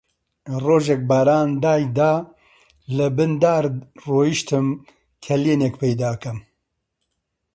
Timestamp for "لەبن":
2.97-3.31